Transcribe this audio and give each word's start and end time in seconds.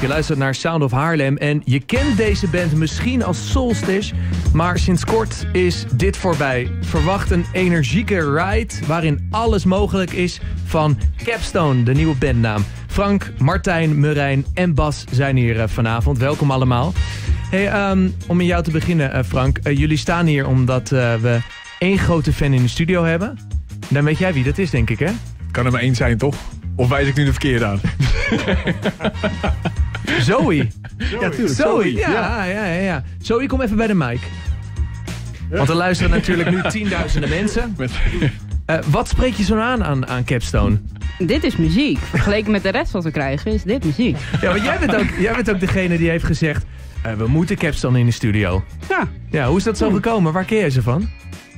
Je 0.00 0.10
luistert 0.10 0.38
naar 0.38 0.54
Sound 0.54 0.82
of 0.82 0.90
Haarlem 0.90 1.36
en 1.36 1.62
je 1.64 1.80
kent 1.80 2.16
deze 2.16 2.48
band 2.48 2.74
misschien 2.74 3.22
als 3.22 3.50
Solstice, 3.50 4.14
maar 4.52 4.78
sinds 4.78 5.04
kort 5.04 5.46
is 5.52 5.84
dit 5.94 6.16
voorbij. 6.16 6.70
Verwacht 6.80 7.30
een 7.30 7.44
energieke 7.52 8.32
ride 8.32 8.74
waarin 8.86 9.26
alles 9.30 9.64
mogelijk 9.64 10.12
is 10.12 10.40
van 10.64 10.98
Capstone, 11.24 11.82
de 11.82 11.92
nieuwe 11.92 12.14
bandnaam. 12.14 12.64
Frank, 12.86 13.32
Martijn, 13.38 14.00
Murijn 14.00 14.46
en 14.54 14.74
Bas 14.74 15.04
zijn 15.10 15.36
hier 15.36 15.60
eh, 15.60 15.68
vanavond. 15.68 16.18
Welkom 16.18 16.50
allemaal. 16.50 16.92
Hey, 17.50 17.68
ehm, 17.68 18.08
om 18.26 18.36
met 18.36 18.46
jou 18.46 18.62
te 18.62 18.70
beginnen, 18.70 19.12
eh, 19.12 19.24
Frank. 19.24 19.58
Eh, 19.58 19.78
jullie 19.78 19.96
staan 19.96 20.26
hier 20.26 20.46
omdat 20.46 20.88
we 20.88 21.38
één 21.78 21.98
grote 21.98 22.32
fan 22.32 22.52
in 22.52 22.62
de 22.62 22.68
studio 22.68 23.04
hebben. 23.04 23.38
Dan 23.88 24.04
weet 24.04 24.18
jij 24.18 24.32
wie 24.32 24.44
dat 24.44 24.58
is, 24.58 24.70
denk 24.70 24.90
ik, 24.90 24.98
hè? 24.98 25.10
Kan 25.50 25.66
er 25.66 25.72
maar 25.72 25.80
één 25.80 25.94
zijn, 25.94 26.18
toch? 26.18 26.36
Of 26.76 26.88
wijs 26.88 27.08
ik 27.08 27.14
nu 27.14 27.24
de 27.24 27.30
verkeerde 27.30 27.64
aan? 27.64 27.80
Zoe. 30.20 30.56
Ja, 31.20 31.28
tuurlijk. 31.28 31.54
Zoe, 31.54 31.92
ja, 31.94 32.44
ja, 32.44 32.64
ja, 32.64 32.80
ja. 32.80 33.02
Zoe, 33.22 33.46
kom 33.46 33.60
even 33.60 33.76
bij 33.76 33.86
de 33.86 33.94
mic. 33.94 34.20
Want 35.50 35.68
er 35.68 35.74
luisteren 35.74 36.10
natuurlijk 36.12 36.50
nu 36.50 36.62
tienduizenden 36.68 37.30
mensen. 37.30 37.76
Eh, 38.66 38.78
wat 38.86 39.08
spreek 39.08 39.34
je 39.34 39.42
zo 39.44 39.56
aan, 39.58 39.84
aan 39.84 40.06
aan 40.06 40.24
Capstone? 40.24 40.80
Dit 41.18 41.44
is 41.44 41.56
muziek. 41.56 41.98
Vergeleken 41.98 42.50
met 42.52 42.62
de 42.62 42.68
rest 42.68 42.92
wat 42.92 43.04
we 43.04 43.10
krijgen, 43.10 43.52
is 43.52 43.62
dit 43.62 43.84
muziek. 43.84 44.16
Ja, 44.40 44.48
want 44.52 44.62
jij 44.64 44.78
bent 44.78 44.94
ook, 44.96 45.06
jij 45.18 45.34
bent 45.34 45.50
ook 45.50 45.60
degene 45.60 45.98
die 45.98 46.08
heeft 46.10 46.24
gezegd... 46.24 46.64
eh, 47.02 47.12
we 47.12 47.26
moeten 47.26 47.56
Capstone 47.56 47.98
in 47.98 48.06
de 48.06 48.12
studio. 48.12 48.64
Ja, 48.88 49.08
Ja, 49.30 49.46
hoe 49.48 49.56
is 49.56 49.64
dat 49.64 49.78
zo 49.78 49.90
gekomen? 49.90 50.32
Waar 50.32 50.44
ken 50.44 50.58
jij 50.58 50.70
ze 50.70 50.82
van? 50.82 51.08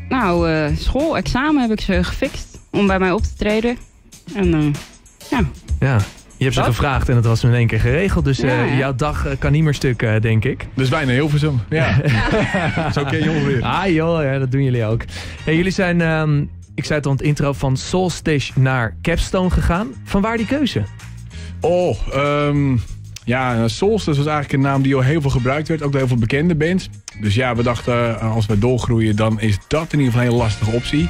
nou, 0.08 0.50
eh, 0.50 0.66
school, 0.76 1.16
examen 1.16 1.62
heb 1.62 1.70
ik 1.70 1.80
ze 1.80 2.04
gefixt 2.04 2.58
om 2.70 2.86
bij 2.86 2.98
mij 2.98 3.12
op 3.12 3.22
te 3.22 3.34
treden. 3.38 3.76
En 4.34 4.54
eh, 4.54 4.66
ja, 5.30 5.40
Ja, 5.80 5.98
je 6.36 6.44
hebt 6.44 6.56
ze 6.56 6.62
gevraagd 6.62 7.08
en 7.08 7.16
het 7.16 7.24
was 7.24 7.44
in 7.44 7.54
één 7.54 7.66
keer 7.66 7.80
geregeld. 7.80 8.24
Dus 8.24 8.40
eh, 8.40 8.48
Ja, 8.48 8.62
ja. 8.64 8.76
jouw 8.76 8.94
dag 8.94 9.26
eh, 9.26 9.32
kan 9.38 9.52
niet 9.52 9.62
meer 9.62 9.74
stuk, 9.74 10.02
eh, 10.02 10.20
denk 10.20 10.44
ik. 10.44 10.66
dus 10.74 10.88
wij 10.88 11.04
naar 11.04 11.14
Hilversum. 11.14 11.60
Ja. 11.70 11.94
Zo 12.94 13.04
ken 13.04 13.22
je 13.22 13.30
ons 13.30 13.42
weer. 13.42 13.62
Ah 13.62 13.86
joh, 13.92 14.22
ja, 14.22 14.38
dat 14.38 14.50
doen 14.50 14.62
jullie 14.62 14.84
ook. 14.84 15.02
Hey, 15.44 15.56
jullie 15.56 15.72
zijn, 15.72 16.00
ehm, 16.00 16.44
ik 16.74 16.84
zei 16.84 16.98
het 16.98 17.06
al 17.06 17.12
in 17.12 17.18
het 17.18 17.26
intro, 17.26 17.52
van 17.52 17.76
Soulstish 17.76 18.50
naar 18.54 18.96
Capstone 19.02 19.50
gegaan. 19.50 19.88
Van 20.04 20.20
waar 20.22 20.36
die 20.36 20.46
keuze? 20.46 20.82
Oh, 21.60 21.96
ehm, 22.12 22.76
ja, 23.24 23.68
Solstice 23.68 24.16
was 24.16 24.26
eigenlijk 24.26 24.52
een 24.52 24.70
naam 24.70 24.82
die 24.82 24.94
al 24.94 25.00
heel 25.00 25.20
veel 25.20 25.30
gebruikt 25.30 25.68
werd. 25.68 25.82
Ook 25.82 25.90
door 25.90 26.00
heel 26.00 26.08
veel 26.08 26.18
bekende 26.18 26.54
bands. 26.54 26.88
Dus 27.20 27.34
ja, 27.34 27.56
we 27.56 27.62
dachten, 27.62 28.20
als 28.20 28.46
we 28.46 28.58
doorgroeien, 28.58 29.16
dan 29.16 29.40
is 29.40 29.58
dat 29.68 29.92
in 29.92 29.98
ieder 29.98 30.12
geval 30.12 30.20
een 30.20 30.32
hele 30.32 30.42
lastige 30.42 30.70
optie. 30.70 31.08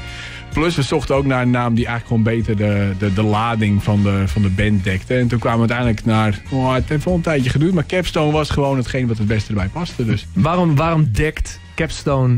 Plus, 0.53 0.77
we 0.77 0.83
zochten 0.83 1.15
ook 1.15 1.25
naar 1.27 1.43
een 1.43 1.51
naam 1.51 1.75
die 1.75 1.87
eigenlijk 1.87 2.07
gewoon 2.07 2.37
beter 2.37 2.57
de, 2.57 2.93
de, 2.99 3.13
de 3.13 3.23
lading 3.23 3.83
van 3.83 4.03
de, 4.03 4.23
van 4.27 4.43
de 4.43 4.49
band 4.49 4.85
dekte. 4.85 5.15
En 5.15 5.29
toen 5.29 5.39
kwamen 5.39 5.67
we 5.67 5.73
uiteindelijk 5.75 6.05
naar, 6.07 6.41
oh, 6.51 6.75
het 6.75 6.89
heeft 6.89 7.05
wel 7.05 7.15
een 7.15 7.21
tijdje 7.21 7.51
geduurd, 7.51 7.75
maar 7.75 7.87
Capstone 7.87 8.33
was 8.33 8.51
gewoon 8.51 8.77
hetgeen 8.77 9.07
wat 9.07 9.19
het 9.19 9.27
beste 9.27 9.49
erbij 9.49 9.69
paste. 9.69 10.05
Dus 10.05 10.27
Waarom, 10.33 10.77
waarom 10.77 11.09
dekt 11.13 11.61
Capstone... 11.75 12.37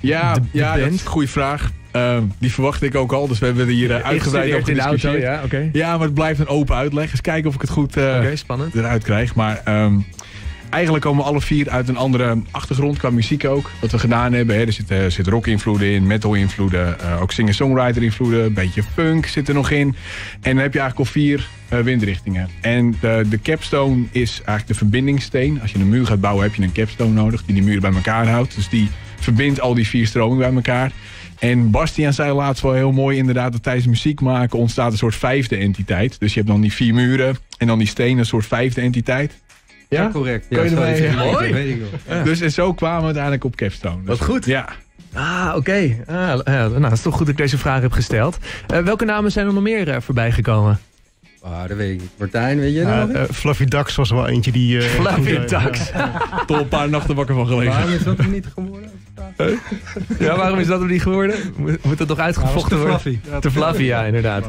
ja, 0.00 0.34
De- 0.34 0.40
de 0.40 0.46
ja 0.52 0.76
dat 0.76 0.92
is 0.92 1.00
een 1.02 1.06
goede 1.08 1.28
vraag. 1.28 1.70
Ehm, 1.90 2.22
die 2.38 2.52
verwacht 2.52 2.82
ik 2.82 2.94
ook 2.94 3.12
al, 3.12 3.28
dus 3.28 3.38
we 3.38 3.46
hebben 3.46 3.66
er 3.66 3.72
hier 3.72 3.90
uh, 3.90 3.96
uitgebreid 4.04 4.54
over 4.54 4.68
in 4.68 4.74
de 4.74 4.80
auto? 4.80 5.10
Ja, 5.16 5.40
oké. 5.44 5.68
Ja, 5.72 5.96
maar 5.96 6.06
het 6.06 6.14
blijft 6.14 6.40
een 6.40 6.46
open 6.48 6.76
uitleg. 6.76 7.10
Eens 7.10 7.20
kijken 7.20 7.48
of 7.48 7.54
ik 7.54 7.60
het 7.60 7.70
goed 7.70 7.96
eh, 7.96 8.24
spannend. 8.34 8.74
eruit 8.74 9.02
krijg. 9.02 9.34
Maar 9.34 9.60
ehm, 9.64 9.94
eigenlijk 10.76 11.04
komen 11.04 11.24
alle 11.24 11.40
vier 11.40 11.70
uit 11.70 11.88
een 11.88 11.96
andere 11.96 12.42
achtergrond 12.50 12.98
qua 12.98 13.10
muziek 13.10 13.44
ook. 13.44 13.70
Wat 13.80 13.90
we 13.90 13.98
gedaan 13.98 14.32
hebben. 14.32 14.56
Hè. 14.56 14.64
Er 14.66 14.72
zitten 14.72 14.96
er 14.96 15.10
zit 15.10 15.26
rock-invloeden 15.26 15.90
in, 15.90 16.06
metal-invloeden, 16.06 17.00
eh, 17.00 17.22
ook 17.22 17.32
singer-songwriter-invloeden. 17.32 18.44
Een 18.44 18.54
beetje 18.54 18.82
funk 18.82 19.26
zit 19.26 19.48
er 19.48 19.54
nog 19.54 19.70
in. 19.70 19.94
En 20.40 20.54
dan 20.54 20.62
heb 20.62 20.72
je 20.72 20.80
eigenlijk 20.80 20.98
al 20.98 21.04
vier 21.04 21.48
eh, 21.68 21.78
windrichtingen. 21.78 22.48
En 22.60 22.96
de, 23.00 23.24
de 23.28 23.40
capstone 23.40 24.04
is 24.10 24.30
eigenlijk 24.30 24.66
de 24.66 24.74
verbindingssteen. 24.74 25.60
Als 25.60 25.72
je 25.72 25.78
een 25.78 25.88
muur 25.88 26.06
gaat 26.06 26.20
bouwen 26.20 26.44
heb 26.44 26.54
je 26.54 26.62
een 26.62 26.72
capstone 26.72 27.12
nodig 27.12 27.44
die 27.44 27.54
die 27.54 27.64
muren 27.64 27.80
bij 27.80 27.92
elkaar 27.92 28.28
houdt. 28.28 28.54
Dus 28.54 28.68
die 28.68 28.88
verbindt 29.20 29.60
al 29.60 29.74
die 29.74 29.86
vier 29.86 30.06
stromingen 30.06 30.46
bij 30.46 30.54
elkaar. 30.54 30.92
En 31.38 31.70
Bastiaan 31.70 32.12
zei 32.12 32.32
laatst 32.32 32.62
wel 32.62 32.72
heel 32.72 32.92
mooi 32.92 33.16
inderdaad 33.16 33.52
dat 33.52 33.62
tijdens 33.62 33.86
muziek 33.86 34.20
maken 34.20 34.58
ontstaat 34.58 34.92
een 34.92 34.98
soort 34.98 35.14
vijfde 35.14 35.56
entiteit. 35.56 36.20
Dus 36.20 36.32
je 36.34 36.38
hebt 36.40 36.50
dan 36.50 36.60
die 36.60 36.72
vier 36.72 36.94
muren 36.94 37.36
en 37.58 37.66
dan 37.66 37.78
die 37.78 37.88
steen, 37.88 38.18
een 38.18 38.26
soort 38.26 38.46
vijfde 38.46 38.80
entiteit. 38.80 39.44
Ja, 39.88 40.10
correct. 40.12 40.46
Erbij- 40.50 40.96
vergeten, 40.96 41.16
Mooi. 41.32 41.52
weet 41.52 41.68
ik 41.74 41.82
wel. 42.06 42.24
Dus 42.24 42.40
en 42.40 42.50
zo 42.52 42.74
kwamen 42.74 42.98
we 42.98 43.04
uiteindelijk 43.04 43.44
op 43.44 43.56
Capstone. 43.56 43.96
Dus, 44.04 44.18
Wat 44.18 44.28
goed. 44.28 44.44
Ja. 44.44 44.68
Ah, 45.12 45.52
oké. 45.56 45.96
Ah, 46.06 46.14
ja, 46.44 46.66
nou, 46.68 46.82
het 46.84 46.92
is 46.92 47.02
toch 47.02 47.12
goed 47.14 47.26
dat 47.26 47.28
ik 47.28 47.36
deze 47.36 47.58
vraag 47.58 47.80
heb 47.80 47.92
gesteld. 47.92 48.38
Eh, 48.66 48.78
welke 48.78 49.04
namen 49.04 49.32
zijn 49.32 49.46
er 49.46 49.52
nog 49.52 49.62
meer 49.62 49.88
eh, 49.88 50.00
voorbij 50.00 50.32
gekomen? 50.32 50.78
Ah, 51.42 51.68
dat 51.68 51.76
weet 51.76 51.92
ik 51.92 52.00
niet. 52.00 52.10
Martijn, 52.18 52.58
weet 52.58 52.74
je 52.74 52.80
dat 52.82 52.88
Ja, 52.88 53.04
nog? 53.04 53.16
eh, 53.16 53.22
Fluffy 53.32 53.64
Dax 53.64 53.94
was 53.94 54.10
er 54.10 54.16
wel 54.16 54.26
eentje 54.28 54.52
die... 54.52 54.78
eh, 54.78 54.84
Fluffy 55.00 55.38
Ducks. 55.46 55.90
Toch 56.46 56.60
een 56.60 56.68
paar 56.68 56.88
nachten 56.88 57.14
wakker 57.14 57.34
van 57.34 57.46
gelegen. 57.46 57.72
Waarom 57.72 57.92
is 57.92 58.02
dat 58.02 58.18
er 58.18 58.26
niet 58.28 58.46
geworden? 58.54 58.90
Ja, 60.18 60.36
waarom 60.36 60.58
is 60.58 60.66
dat 60.66 60.80
er 60.80 60.86
niet 60.86 61.02
geworden? 61.02 61.36
Moet, 61.56 61.84
moet 61.84 61.98
dat 61.98 62.08
nog 62.08 62.18
uitgevochten 62.18 62.78
worden? 62.78 63.20
Te 63.40 63.50
fluffy, 63.50 63.82
ja, 63.82 64.04
inderdaad. 64.04 64.46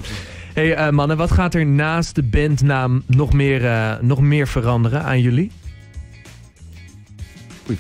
Hey, 0.62 0.76
eh, 0.76 0.90
mannen, 0.90 1.18
wat 1.18 1.32
gaat 1.32 1.54
er 1.54 1.66
naast 1.66 2.16
de 2.16 2.24
bandnaam 2.24 3.04
nog 3.06 3.34
meer, 3.34 3.66
eh, 3.66 3.94
nog 4.02 4.22
meer 4.22 4.48
veranderen 4.48 5.04
aan 5.04 5.22
jullie? 5.22 5.52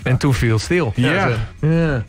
En 0.03 0.17
toen 0.17 0.33
viel 0.33 0.59
stil. 0.59 0.93
Ja. 0.95 1.29
ja. 1.61 2.05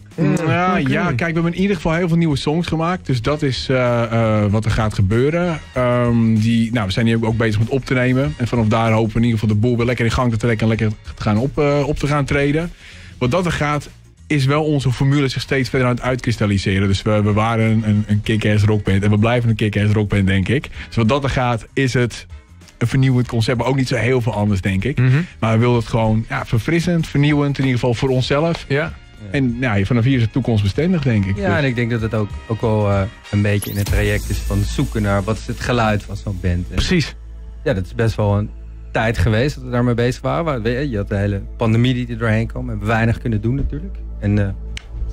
Ja, 0.47 0.77
ja, 0.77 1.07
kijk, 1.07 1.19
we 1.19 1.25
hebben 1.25 1.53
in 1.53 1.61
ieder 1.61 1.77
geval 1.77 1.93
heel 1.93 2.09
veel 2.09 2.17
nieuwe 2.17 2.37
songs 2.37 2.67
gemaakt. 2.67 3.07
Dus 3.07 3.23
dat 3.23 3.43
is 3.43 3.69
eh, 3.69 4.03
eh, 4.03 4.51
wat 4.51 4.65
er 4.65 4.71
gaat 4.71 4.95
gebeuren. 4.95 5.61
Ehm, 5.73 6.35
die, 6.35 6.73
nou, 6.73 6.87
we 6.87 6.93
zijn 6.93 7.07
hier 7.07 7.27
ook 7.27 7.37
bezig 7.37 7.59
met 7.59 7.69
op 7.69 7.85
te 7.85 7.95
nemen. 7.95 8.35
En 8.37 8.49
vanaf 8.49 8.67
daar 8.67 8.93
hopen 8.93 9.13
we 9.13 9.19
in 9.19 9.25
ieder 9.25 9.39
geval 9.39 9.55
de 9.55 9.61
boel 9.61 9.77
weer 9.77 9.87
lekker 9.87 10.05
in 10.05 10.11
gang 10.11 10.31
te 10.31 10.37
trekken. 10.37 10.63
En 10.63 10.69
lekker 10.69 10.99
te 11.15 11.23
gaan 11.23 11.37
op, 11.37 11.59
eh, 11.59 11.83
op 11.87 11.99
te 11.99 12.07
gaan 12.07 12.25
treden. 12.25 12.71
Wat 13.19 13.31
dat 13.31 13.47
er 13.47 13.53
gaat, 13.53 13.89
is 14.29 14.45
wel 14.45 14.65
onze 14.65 14.93
formule 14.93 15.29
zich 15.29 15.43
steeds 15.43 15.69
verder 15.69 15.89
aan 15.89 15.95
het 15.95 16.05
uitkristalliseren. 16.05 16.89
Dus 16.89 17.03
we, 17.03 17.23
we 17.23 17.33
waren 17.33 17.83
een, 17.85 18.05
een 18.07 18.23
kick-ass 18.23 18.65
rockband. 18.65 19.03
En 19.03 19.11
we 19.11 19.19
blijven 19.19 19.51
een 19.51 19.57
kick-ass 19.57 19.93
rockband, 19.93 20.27
denk 20.27 20.49
ik. 20.49 20.69
Dus 20.87 20.97
wat 20.97 21.09
dat 21.09 21.25
er 21.25 21.31
gaat, 21.31 21.67
is 21.73 21.95
het 21.95 22.27
een 22.79 22.87
vernieuwend 22.87 23.29
concept. 23.29 23.59
Maar 23.59 23.67
ook 23.67 23.77
niet 23.77 23.89
zo 23.89 23.97
heel 23.97 24.21
veel 24.21 24.35
anders, 24.35 24.61
denk 24.61 24.85
ik. 24.85 24.99
Mhm. 24.99 25.21
Maar 25.39 25.53
we 25.53 25.59
willen 25.59 25.77
het 25.77 25.87
gewoon 25.87 26.25
ja, 26.29 26.47
verfrissend, 26.47 27.07
vernieuwend. 27.07 27.59
In 27.59 27.65
ieder 27.65 27.79
geval 27.81 27.95
voor 27.95 28.09
onszelf. 28.09 28.65
Ja. 28.69 28.93
En 29.31 29.57
ja, 29.61 29.85
vanaf 29.85 30.05
hier 30.05 30.17
is 30.17 30.23
het 30.23 30.33
toekomstbestendig, 30.33 31.03
denk 31.03 31.25
ik. 31.25 31.37
Ja, 31.37 31.49
Dus- 31.49 31.59
en 31.59 31.65
ik 31.65 31.75
denk 31.75 31.91
dat 31.91 32.01
het 32.01 32.15
ook, 32.15 32.29
ook 32.47 32.61
wel 32.61 32.91
eh, 32.91 33.03
een 33.31 33.43
beetje 33.43 33.71
in 33.71 33.77
het 33.77 33.87
traject 33.87 34.31
is 34.31 34.39
van 34.39 34.63
zoeken 34.63 35.03
naar 35.03 35.23
wat 35.23 35.37
is 35.39 35.47
het 35.47 35.61
geluid 35.61 36.03
van 36.03 36.17
zo'n 36.17 36.39
band. 36.41 36.69
En 36.69 36.75
Precies. 36.75 37.15
ja, 37.65 37.73
dat 37.75 37.85
is 37.85 37.95
best 37.95 38.17
wel 38.17 38.39
een 38.39 38.51
tijd 38.93 39.19
geweest 39.19 39.55
dat 39.55 39.65
we 39.65 39.71
daarmee 39.71 39.95
bezig 39.95 40.23
waren. 40.23 40.45
Maar, 40.45 40.63
weet 40.63 40.79
je, 40.83 40.91
je 40.91 40.97
had 40.97 41.09
de 41.09 41.17
hele 41.17 41.43
pandemie 41.57 41.95
die 41.95 42.09
er 42.09 42.19
doorheen 42.19 42.47
kwam. 42.47 42.65
We 42.65 42.71
hebben 42.71 42.89
weinig 42.89 43.19
kunnen 43.19 43.41
doen 43.41 43.55
natuurlijk. 43.55 43.97
En 44.21 44.39
eh, 44.39 44.47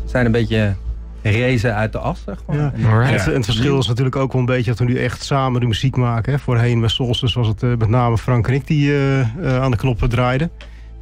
we 0.03 0.09
zijn 0.09 0.25
een 0.25 0.31
beetje 0.31 0.73
rezen 1.21 1.75
uit 1.75 1.91
de 1.91 1.97
as, 1.97 2.21
zeg 2.25 2.37
maar. 2.47 2.55
Ja. 2.57 2.71
En. 2.73 3.19
En 3.25 3.33
het, 3.33 3.45
verschil 3.45 3.77
is 3.79 3.87
natuurlijk 3.87 4.15
ook 4.15 4.31
wel 4.31 4.41
een 4.41 4.47
beetje 4.47 4.69
dat 4.69 4.79
we 4.79 4.85
nu 4.85 4.97
echt 4.97 5.23
samen 5.23 5.61
de 5.61 5.67
muziek 5.67 5.95
maken. 5.95 6.33
Hè. 6.33 6.39
Voorheen 6.39 6.79
bij 6.79 6.89
Solstice 6.89 7.39
was 7.39 7.47
het 7.47 7.63
eh, 7.63 7.69
met 7.69 7.87
name 7.89 8.17
Frank 8.17 8.47
en 8.47 8.53
ik 8.53 8.67
die 8.67 8.91
eh, 8.91 9.19
eh, 9.19 9.61
aan 9.61 9.71
de 9.71 9.77
knoppen 9.77 10.09
draaiden. 10.09 10.51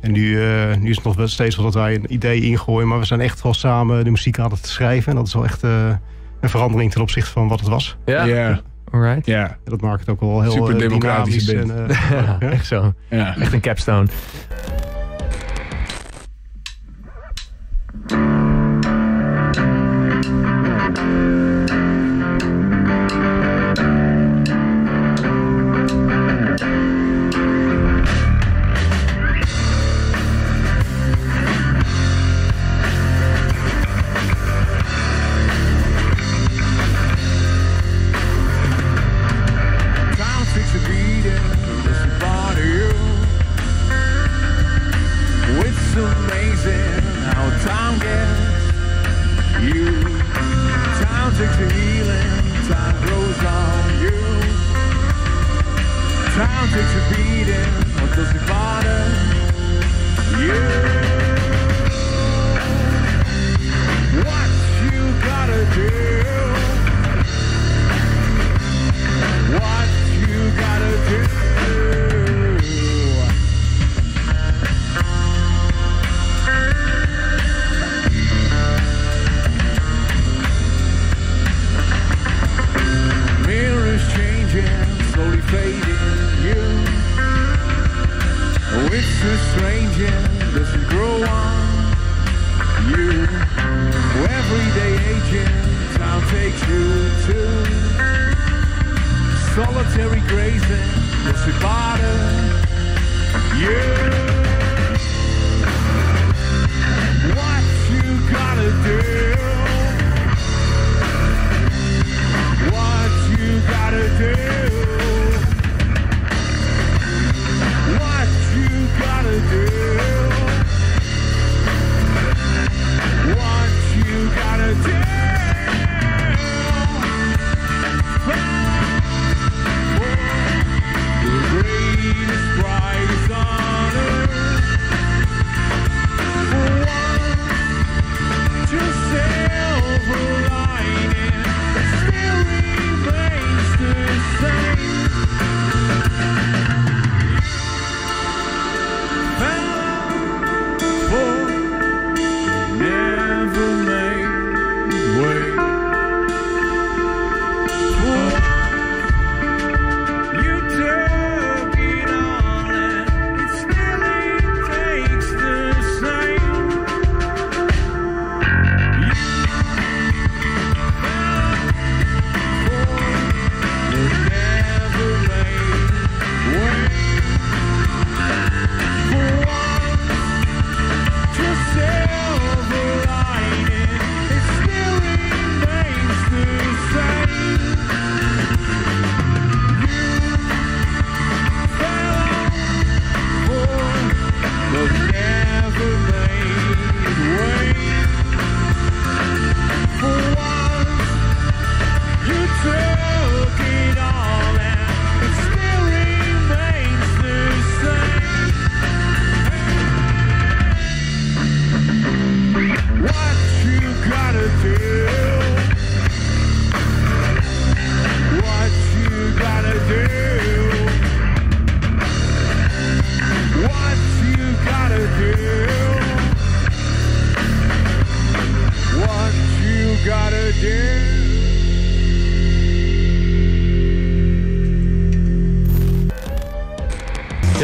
En 0.02 0.12
nu, 0.12 0.42
eh, 0.44 0.76
nu 0.78 0.90
is 0.90 0.96
het 0.96 1.06
nog 1.06 1.16
wel 1.16 1.28
steeds 1.28 1.56
wel 1.56 1.66
dat 1.66 1.74
wij 1.74 1.96
een 1.96 2.14
idee 2.14 2.42
ingooien. 2.42 2.88
Maar 2.88 3.00
we 3.00 3.06
zijn 3.06 3.22
echt 3.22 3.42
wel 3.42 3.54
samen 3.54 4.04
de 4.04 4.10
muziek 4.10 4.40
aan 4.40 4.52
het 4.52 4.66
schrijven. 4.68 5.10
En 5.12 5.18
dat 5.18 5.28
is 5.28 5.34
wel 5.34 5.44
echt 5.44 5.64
eh, 5.64 5.90
een 6.42 6.50
verandering 6.50 6.92
ten 6.92 7.02
opzichte 7.02 7.32
van 7.32 7.48
wat 7.48 7.60
het 7.60 7.70
was. 7.70 7.98
Ja. 8.06 8.62
Alright. 8.92 9.26
ja, 9.26 9.46
En 9.48 9.58
dat 9.64 9.82
maakt 9.82 10.00
het 10.00 10.10
ook 10.10 10.20
wel 10.20 10.42
heel 10.42 10.52
Super 10.52 10.84
eh, 10.84 10.90
dynamisch. 10.90 11.54
band. 11.54 11.72
En, 11.72 11.90
eh, 11.90 12.10
Ja, 12.12 12.38
ja. 12.40 12.50
echt 12.50 12.66
zo. 12.66 12.94
ja. 13.10 13.38
Echt 13.38 13.54
een 13.54 13.62
capstone. 13.62 14.08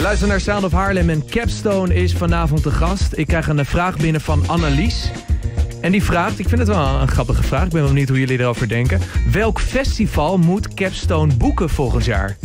Je 0.09 0.15
luistert 0.15 0.45
naar 0.45 0.56
Sound 0.56 0.73
of 0.73 0.79
Haarlem 0.79 1.09
en 1.09 1.23
Capstone 1.29 1.94
is 1.95 2.13
vanavond 2.13 2.63
de 2.63 2.71
gast. 2.71 3.13
Ik 3.17 3.27
krijg 3.27 3.47
een 3.47 3.65
vraag 3.65 3.97
binnen 3.97 4.21
van 4.21 4.44
Annelies. 4.47 5.11
En 5.81 5.91
die 5.91 6.03
vraagt, 6.03 6.39
ik 6.39 6.47
vind 6.47 6.59
het 6.59 6.67
wel 6.67 7.01
een 7.01 7.07
grappige 7.07 7.44
vraag, 7.44 7.63
ik 7.63 7.69
ben 7.69 7.79
wel 7.81 7.89
benieuwd 7.89 8.07
hoe 8.09 8.19
jullie 8.19 8.39
erover 8.39 8.67
denken. 8.67 9.00
Welk 9.31 9.59
festival 9.59 10.38
moet 10.38 10.73
Capstone 10.73 11.33
boeken 11.33 11.69
volgend 11.69 12.06
jaar? 12.06 12.38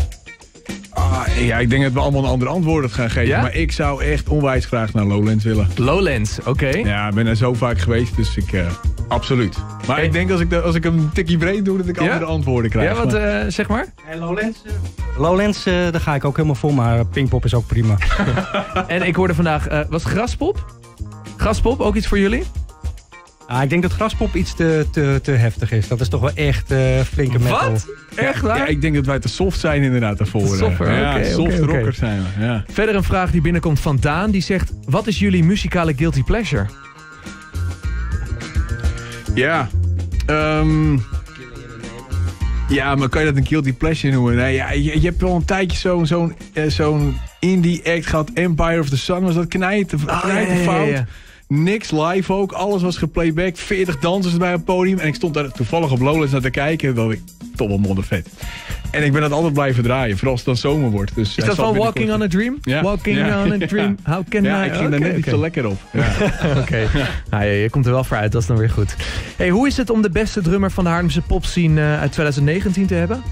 Ah, 0.91 1.23
ja, 1.39 1.59
ik 1.59 1.71
denk 1.71 1.83
dat 1.83 1.93
we 1.93 2.01
allemaal 2.01 2.23
een 2.25 2.31
ander 2.31 2.49
antwoord 2.49 2.93
gaan 2.93 3.11
geven. 3.11 3.29
Ja? 3.29 3.41
Maar 3.41 3.55
ik 3.55 3.73
zou 3.73 4.05
echt 4.05 4.29
onwijs 4.29 4.65
graag 4.67 4.93
naar 4.93 5.05
Lowlands 5.05 5.45
willen. 5.45 5.69
Lowlands, 5.77 6.39
oké. 6.45 6.69
Ja, 6.69 7.09
ik 7.09 7.15
ben 7.15 7.27
er 7.27 7.37
zo 7.37 7.55
vaak 7.55 7.79
geweest, 7.79 8.17
dus 8.17 8.37
ik... 8.37 8.53
eh, 8.53 8.67
absoluut. 9.09 9.57
Maar 9.87 10.03
ik 10.03 10.13
denk 10.13 10.31
als 10.31 10.41
ik, 10.41 10.53
als 10.55 10.75
ik 10.75 10.85
een 10.85 11.11
tikkie 11.15 11.39
breed 11.39 11.65
doe, 11.65 11.77
dat 11.79 11.89
ik 11.89 12.01
Ja? 12.01 12.03
andere 12.13 12.25
antwoorden 12.25 12.71
krijg. 12.71 12.89
Ja, 12.91 12.97
wat 13.05 13.13
Maar- 13.13 13.41
eh, 13.41 13.51
zeg 13.51 13.69
maar? 13.69 13.87
En 14.11 14.19
Lowlands? 14.19 14.59
Lowlands, 15.17 15.67
eh, 15.67 15.75
daar 15.75 16.01
ga 16.01 16.15
ik 16.15 16.25
ook 16.25 16.37
helemaal 16.37 16.57
voor, 16.57 16.75
maar 16.75 17.07
Pinkpop 17.07 17.45
is 17.45 17.55
ook 17.55 17.67
prima. 17.67 17.97
En 18.87 19.03
ik 19.03 19.17
hoorde 19.17 19.35
vandaag, 19.35 19.67
eh, 19.67 19.81
was 19.89 20.05
Graspop? 20.05 20.75
Graspop, 21.37 21.81
ook 21.81 21.95
iets 21.95 22.07
voor 22.07 22.19
jullie? 22.19 22.45
Ah, 23.47 23.63
ik 23.63 23.71
denk 23.71 23.83
dat 23.83 23.93
Graspop 23.93 24.35
iets 24.35 24.55
te, 24.55 24.87
te, 24.91 25.21
te 25.23 25.31
heftig 25.31 25.73
is. 25.73 25.89
Dat 25.89 26.01
is 26.01 26.09
toch 26.09 26.21
wel 26.21 26.31
echt 26.35 26.71
eh, 26.71 27.01
flinke 27.01 27.39
metal. 27.39 27.71
Wat? 27.71 27.87
Echt 28.15 28.41
waar? 28.41 28.57
Ja, 28.57 28.67
ik 28.67 28.81
denk 28.81 28.95
dat 28.95 29.07
wij 29.07 29.19
te 29.19 29.29
soft 29.29 29.61
zijn 29.61 29.83
inderdaad 29.83 30.19
daarvoor. 30.19 30.41
Ja, 30.41 30.57
soft 30.57 30.81
oké, 30.81 31.39
oké. 31.39 31.57
rockers 31.57 31.99
zijn 31.99 32.23
we. 32.23 32.45
Ja. 32.45 32.65
Verder 32.69 32.95
een 32.95 33.03
vraag 33.05 33.31
die 33.31 33.41
binnenkomt 33.41 33.81
van 33.81 33.97
Daan. 34.01 34.31
Die 34.31 34.43
zegt, 34.43 34.73
wat 34.85 35.07
is 35.07 35.19
jullie 35.19 35.45
muzikale 35.45 35.95
guilty 35.97 36.23
pleasure? 36.23 36.67
Ja. 39.35 39.69
ehm, 40.27 40.99
ja, 42.69 42.95
maar 42.95 43.09
kan 43.09 43.21
je 43.21 43.27
dat 43.27 43.37
een 43.37 43.47
guilty 43.47 43.73
pleasure 43.73 44.13
noemen? 44.13 44.37
Nee, 44.37 44.55
ja, 44.55 44.73
je, 44.73 45.01
je 45.01 45.07
hebt 45.07 45.21
wel 45.21 45.35
een 45.35 45.45
tijdje 45.45 45.79
zo'n 45.79 46.07
zo'n 46.07 46.35
eh, 46.53 46.67
zo'n 46.67 47.17
indie 47.41 47.93
act 47.93 48.07
gehad. 48.07 48.31
Empire 48.35 48.81
of 48.81 48.89
the 48.89 48.97
Sun 48.97 49.23
was 49.23 49.35
dat 49.35 49.49
knijten, 49.49 49.99
knijten 50.21 50.57
fout. 50.57 50.89
Ja, 50.89 50.95
ja. 50.95 51.07
Niks 51.49 51.91
live 51.91 52.33
ook. 52.33 52.53
Alles 52.53 52.83
was 52.83 52.97
geplayback. 52.97 53.57
40 53.57 53.99
dansers 53.99 54.37
bij 54.37 54.53
een 54.53 54.65
podium. 54.65 54.99
En 54.99 55.07
ik 55.07 55.15
stond 55.15 55.35
daar 55.35 55.53
toevallig 55.53 55.91
op 55.91 56.01
Lowlands 56.01 56.33
naar 56.33 56.41
te 56.41 56.51
kijken. 56.51 56.95
Dat 56.95 57.13
ik 57.13 57.21
toch 57.55 57.69
wel 57.69 57.79
moddervet. 57.79 58.29
En 58.95 59.05
ik 59.05 59.13
ben 59.13 59.21
dat 59.21 59.33
altijd 59.33 59.53
blijven 59.53 59.83
draaien. 59.83 60.15
Vooral 60.17 60.31
als 60.33 60.45
het 60.45 60.49
dan 60.49 60.71
zomer 60.73 60.91
wordt. 60.91 61.15
Dus 61.15 61.37
Is 61.37 61.45
dat 61.45 61.55
van 61.57 61.77
Walking 61.77 62.13
on 62.13 62.23
a 62.23 62.29
Dream? 62.29 62.59
Ja. 62.61 62.83
Walking 62.83 63.17
Ja. 63.17 63.43
on 63.45 63.63
a 63.63 63.67
Dream. 63.67 63.97
How 64.03 64.23
can 64.29 64.43
Ja, 64.43 64.63
I... 64.65 64.67
ik 64.67 64.73
ging 64.75 64.91
daar 64.91 64.99
Oké, 64.99 65.09
net 65.09 65.17
iets 65.19 65.27
oké. 65.27 65.37
te 65.37 65.41
lekker 65.41 65.67
op. 65.67 65.79
Ja. 65.93 66.07
Oké, 66.61 66.87
nou, 67.31 67.45
je, 67.45 67.51
je 67.53 67.71
komt 67.71 67.87
er 67.87 67.93
wel 67.93 68.05
voor 68.05 68.17
uit, 68.17 68.33
dat 68.33 68.41
is 68.43 68.49
dan 68.49 68.57
weer 68.57 68.71
goed. 68.71 68.97
Hey, 69.37 69.49
hoe 69.49 69.67
is 69.67 69.77
het 69.77 69.91
om 69.91 70.03
de 70.03 70.11
beste 70.11 70.41
drummer 70.43 70.71
van 70.71 70.85
de 70.85 70.91
Haarlemse 70.91 71.21
popscene 71.21 71.81
eh, 71.81 72.01
uit 72.01 72.13
2019 72.13 72.87
te 72.87 72.95
hebben? 72.95 73.23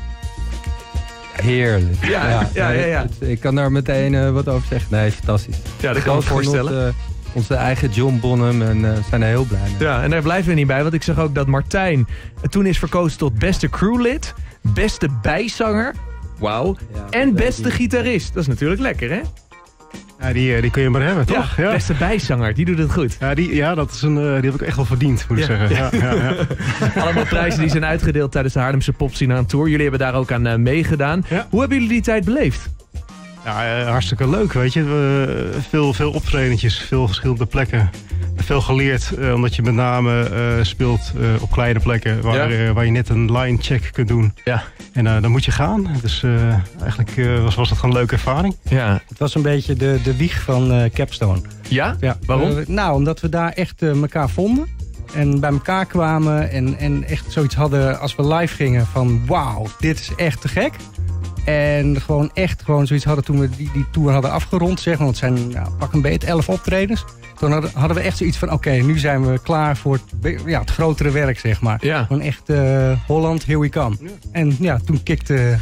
Heerlijk. 1.42 2.04
Ja, 2.08 2.30
ja, 2.54 2.70
ja, 2.70 2.84
ja. 2.84 3.06
ik 3.18 3.40
kan 3.40 3.54
daar 3.54 3.72
meteen 3.72 4.14
eh, 4.14 4.30
wat 4.30 4.48
over 4.48 4.66
zeggen. 4.68 4.88
Nee, 4.96 5.10
fantastisch. 5.12 5.56
Ja, 5.80 5.92
dat 5.92 6.02
kan 6.02 6.18
ik 6.18 6.20
me 6.22 6.26
genot, 6.26 6.44
voorstellen. 6.44 6.86
eh, 6.88 6.92
onze 7.32 7.54
eigen 7.54 7.90
John 7.90 8.18
Bonham 8.20 8.62
en 8.62 8.84
eh, 8.84 8.92
we 8.94 9.00
zijn 9.08 9.22
er 9.22 9.28
heel 9.28 9.44
blij 9.44 9.60
mee. 9.78 9.88
Ja, 9.88 10.02
en 10.02 10.10
daar 10.10 10.22
blijven 10.22 10.48
we 10.48 10.54
niet 10.54 10.66
bij, 10.66 10.82
want 10.82 10.94
ik 10.94 11.02
zag 11.02 11.18
ook 11.18 11.34
dat 11.34 11.46
Martijn 11.46 12.06
toen 12.50 12.66
is 12.66 12.78
verkozen 12.78 13.18
tot 13.18 13.38
beste 13.38 13.68
crewlid, 13.68 14.34
beste 14.62 15.08
bijzanger, 15.22 15.94
wauw, 16.38 16.76
Ja, 16.94 17.06
en 17.10 17.34
beste 17.34 17.62
die- 17.62 17.70
gitarist. 17.72 18.34
Dat 18.34 18.42
is 18.42 18.48
natuurlijk 18.48 18.80
lekker, 18.80 19.10
hè? 19.10 19.20
Ja, 20.20 20.32
die, 20.32 20.54
eh, 20.54 20.62
die 20.62 20.70
kun 20.70 20.82
je 20.82 20.90
maar 20.90 21.02
hebben, 21.02 21.26
toch? 21.26 21.56
Ja, 21.56 21.72
beste 21.72 21.94
bijzanger, 21.94 22.54
die 22.54 22.64
doet 22.64 22.78
het 22.78 22.92
goed. 22.92 23.16
Ja, 23.20 23.34
die, 23.34 23.54
ja 23.54 23.74
dat 23.74 23.90
is 23.90 24.02
een, 24.02 24.16
eh, 24.18 24.22
die 24.40 24.50
heb 24.50 24.54
ik 24.60 24.60
echt 24.66 24.76
wel 24.76 24.84
verdiend, 24.84 25.24
moet 25.28 25.38
ik 25.38 25.46
Ja. 25.48 25.56
zeggen. 25.56 25.98
Ja, 25.98 26.14
ja, 26.14 26.14
ja. 26.14 26.34
Allemaal 27.02 27.24
prijzen 27.24 27.60
die 27.60 27.70
zijn 27.70 27.84
uitgedeeld 27.84 28.32
tijdens 28.32 28.54
de 28.54 28.60
Haarlemse 28.60 28.92
popscene 28.92 29.34
aan 29.34 29.46
tour. 29.46 29.64
Jullie 29.68 29.82
hebben 29.82 30.00
daar 30.00 30.14
ook 30.14 30.32
aan 30.32 30.46
eh, 30.46 30.56
meegedaan. 30.56 31.24
Hoe 31.50 31.60
hebben 31.60 31.78
jullie 31.78 31.92
die 31.92 32.02
tijd 32.02 32.24
beleefd? 32.24 32.68
Ja, 33.44 33.78
eh, 33.80 33.88
hartstikke 33.88 34.28
leuk, 34.28 34.52
weet 34.52 34.72
je. 34.72 34.82
We, 34.84 35.50
eh, 35.54 35.60
veel, 35.68 35.92
veel 35.92 36.10
optredentjes, 36.10 36.78
veel 36.78 37.06
verschillende 37.06 37.46
plekken. 37.46 37.90
Veel 38.36 38.60
geleerd, 38.60 39.12
eh, 39.18 39.34
omdat 39.34 39.54
je 39.56 39.62
met 39.62 39.74
name 39.74 40.22
eh, 40.28 40.64
speelt 40.64 41.12
eh, 41.20 41.42
op 41.42 41.50
kleine 41.50 41.80
plekken... 41.80 42.20
Waar, 42.22 42.50
Ja. 42.50 42.66
eh, 42.66 42.70
waar 42.72 42.84
je 42.84 42.90
net 42.90 43.08
een 43.08 43.32
line 43.38 43.58
check 43.60 43.88
kunt 43.92 44.08
doen. 44.08 44.34
Ja. 44.44 44.62
En 44.92 45.06
eh, 45.06 45.22
dan 45.22 45.30
moet 45.30 45.44
je 45.44 45.50
gaan. 45.50 45.86
Dus 46.02 46.22
eh, 46.22 46.52
eigenlijk 46.80 47.40
was, 47.42 47.54
was 47.54 47.68
dat 47.68 47.78
gewoon 47.78 47.90
een 47.94 47.96
leuke 48.00 48.12
ervaring. 48.14 48.56
Ja. 48.68 49.02
Het 49.08 49.18
was 49.18 49.34
een 49.34 49.42
beetje 49.42 49.74
de, 49.74 49.98
de 50.04 50.16
wieg 50.16 50.42
van 50.42 50.72
eh, 50.72 50.90
Capstone. 50.90 51.40
Ja? 51.68 51.96
Ja. 52.00 52.16
Waarom? 52.26 52.64
Nou, 52.66 52.94
omdat 52.94 53.20
we 53.20 53.28
daar 53.28 53.52
echt 53.52 53.82
eh, 53.82 53.88
elkaar 54.00 54.28
vonden. 54.30 54.66
En 55.14 55.40
bij 55.40 55.50
elkaar 55.50 55.86
kwamen 55.86 56.50
en, 56.50 56.78
en 56.78 57.04
echt 57.08 57.24
zoiets 57.32 57.54
hadden 57.54 58.00
als 58.00 58.14
we 58.16 58.34
live 58.34 58.54
gingen 58.54 58.86
van... 58.86 59.26
Wauw, 59.26 59.66
dit 59.78 59.98
is 60.00 60.10
echt 60.16 60.40
te 60.40 60.48
gek. 60.48 60.72
En 61.44 62.00
gewoon 62.00 62.30
echt 62.34 62.62
gewoon 62.64 62.86
zoiets 62.86 63.04
hadden 63.04 63.24
toen 63.24 63.38
we 63.40 63.48
die, 63.56 63.70
die 63.72 63.86
tour 63.92 64.12
hadden 64.12 64.30
afgerond. 64.30 64.80
Zeg, 64.80 64.96
want 64.96 65.08
het 65.10 65.18
zijn 65.18 65.48
nou, 65.48 65.68
pak 65.78 65.92
een 65.92 66.00
beetje 66.02 66.26
elf 66.26 66.48
optredens. 66.48 67.04
Toen 67.38 67.52
hadden, 67.52 67.70
hadden 67.74 67.96
we 67.96 68.02
echt 68.02 68.16
zoiets 68.16 68.36
van, 68.36 68.52
oké, 68.52 68.70
nu 68.70 68.98
zijn 68.98 69.26
we 69.26 69.38
klaar 69.42 69.76
voor 69.76 69.98
het, 70.20 70.40
ja, 70.46 70.60
het 70.60 70.70
grotere 70.70 71.10
werk, 71.10 71.38
zeg 71.38 71.60
maar. 71.60 71.78
Ja. 71.80 72.04
Gewoon 72.04 72.22
echt 72.22 72.48
eh, 72.48 72.92
Holland, 73.06 73.46
here 73.46 73.58
we 73.58 73.68
come. 73.68 73.96
En 74.32 74.56
ja, 74.60 74.78
toen 74.84 75.02
kikte 75.02 75.58